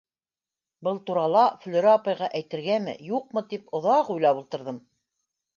[0.87, 4.85] Был турала Флүрә апайға әйтергәме-юҡмы тип оҙаҡ уйлап ултырҙым.